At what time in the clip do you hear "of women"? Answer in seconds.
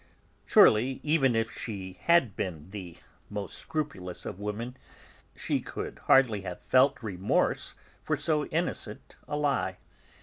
4.25-4.75